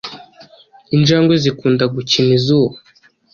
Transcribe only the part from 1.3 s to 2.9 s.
zikunda gukina izuba.